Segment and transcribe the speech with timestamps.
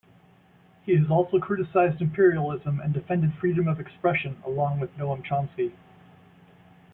[0.83, 5.73] He has also criticized imperialism and defended freedom of expression along with Noam Chomsky.